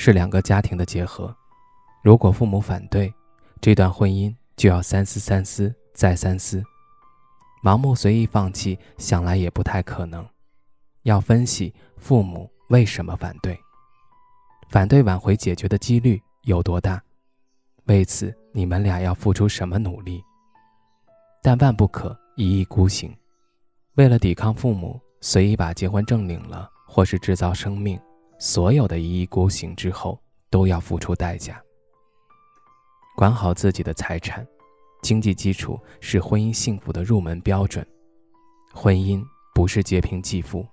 [0.00, 1.36] 是两个家庭的结合，
[2.04, 3.12] 如果父母反对，
[3.60, 6.62] 这段婚姻就要三思、三思再三思。
[7.64, 10.24] 盲目随意放弃，想来也不太可能。
[11.02, 13.58] 要分析父母为什么反对，
[14.70, 17.02] 反对挽回解决的几率有多大？
[17.86, 20.22] 为此，你们俩要付出什么努力？
[21.42, 23.12] 但万不可一意孤行，
[23.96, 28.00] 为了抵抗父母，随意把结婚证领了，或是制造生命。
[28.38, 30.18] 所有的一意孤行之后，
[30.48, 31.60] 都要付出代价。
[33.16, 34.46] 管好自己的财产，
[35.02, 37.84] 经济基础是婚姻幸福的入门标准。
[38.72, 39.20] 婚姻
[39.52, 40.64] 不是劫贫济富，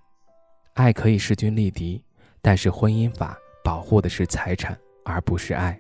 [0.76, 2.04] 爱可以势均力敌，
[2.40, 5.80] 但是婚姻法保护的是财产，而不是爱。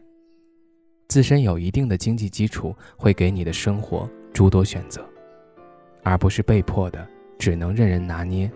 [1.07, 5.07] 自身有一定的经济基础，会给你的生活诸多选择，
[6.01, 7.07] 而不是被迫的，
[7.37, 8.51] 只能任人拿捏。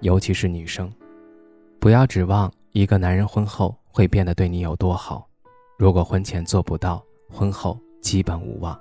[0.00, 0.92] 尤其是女生，
[1.80, 2.52] 不要指望。
[2.74, 5.28] 一个男人婚后会变得对你有多好？
[5.78, 7.00] 如果婚前做不到，
[7.30, 8.76] 婚后基本无望。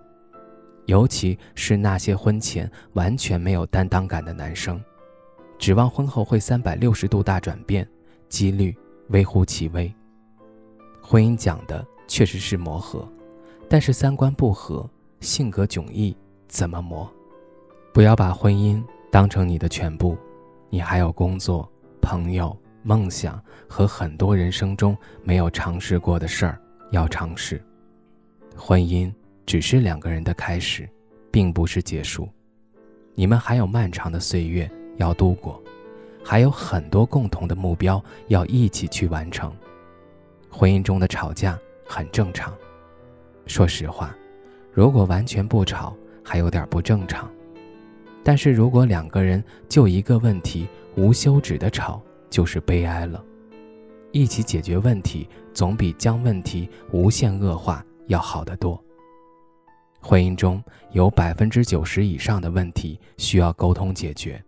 [0.88, 4.83] 尤其是那些婚前完全没有担当感的男生，
[5.59, 7.88] 指望婚后会三百六十度大转变，
[8.27, 8.75] 几率
[9.09, 9.94] 微乎其微。
[11.00, 13.07] 婚姻讲的确实是磨合，
[13.69, 17.07] 但是三观不合、性格迥异，怎么磨？
[17.94, 20.17] 不要把婚姻当成你的全部，
[20.72, 22.57] 你还有工作、朋友。
[22.84, 27.62] 梦想和很多人生中没有尝试过的事儿要尝试。
[28.56, 29.12] 婚姻
[29.46, 30.88] 只是两个人的开始，
[31.31, 32.30] 并不是结束。
[33.16, 35.62] 你们还有漫长的岁月要度过，
[36.24, 39.52] 还有很多共同的目标要一起去完成。
[40.50, 42.53] 婚姻中的吵架很正常。
[43.47, 44.16] 说实话，
[44.72, 47.30] 如果完全不吵，还有点不正常。
[48.24, 52.02] 但是如果两个人就一个问题无休止的吵，
[52.33, 53.23] 就是悲哀了。
[54.11, 58.83] 一起解决问题，总比将问题无限恶化要好得多。
[60.01, 60.61] 婚姻中
[60.94, 64.44] 有百分之九十以上的问题需要沟通解决，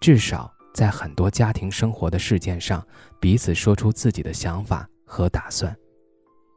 [0.00, 2.84] 至少在很多家庭生活的事件上，
[3.20, 5.72] 彼此说出自己的想法和打算。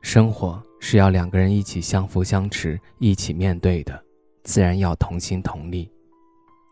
[0.02, 4.04] 生活是要两个人一起相扶相持，一起面对的，
[4.44, 5.92] 自然要同心同力。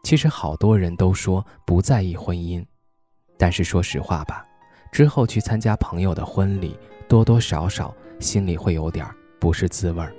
[0.04, 2.66] 其实好多人都说不在意婚姻。
[3.38, 4.46] 但是说实话吧，
[4.92, 9.06] 之后去参加朋友的婚礼，多多少少心里会有点
[9.40, 10.14] 不是滋味儿。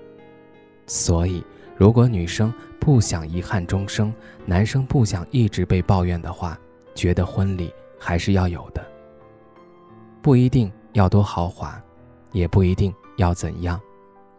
[0.86, 1.42] 所以，
[1.76, 4.12] 如果女生不想遗憾终生，
[4.44, 6.58] 男生不想一直被抱怨的话，
[6.94, 8.86] 觉得婚礼还是要有的。
[10.22, 11.82] 不一定要多豪华，
[12.32, 13.80] 也不一定要怎样，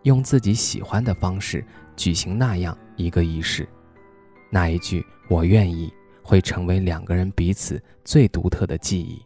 [0.04, 1.66] 用自己喜欢的方式
[1.96, 3.68] 举行那样一个仪式。
[4.50, 5.92] 那一句“我愿意”。
[6.28, 9.26] 会成为两个人彼此最独特的记忆。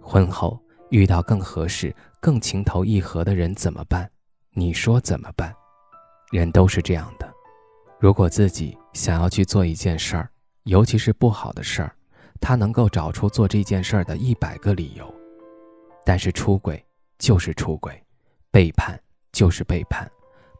[0.00, 0.58] 婚后
[0.88, 4.10] 遇到更合适、更情投意合的人怎么办？
[4.54, 5.54] 你说怎么办？
[6.30, 7.30] 人都是这样的。
[8.00, 10.30] 如果自己想要去做一件事儿，
[10.62, 11.94] 尤其是不好的事儿，
[12.40, 15.14] 他能够找出做这件事儿的一百个理由。
[16.02, 16.82] 但是出轨
[17.18, 18.02] 就是出轨，
[18.50, 18.98] 背叛
[19.32, 20.10] 就是背叛，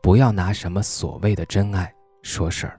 [0.02, 1.90] 不要拿什么所谓的真爱
[2.22, 2.78] 说事儿。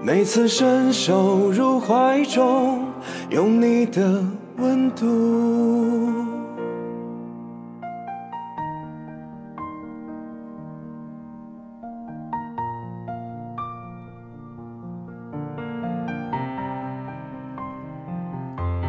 [0.00, 2.86] 每次伸手入怀中，
[3.28, 4.24] 有你的
[4.56, 6.27] 温度。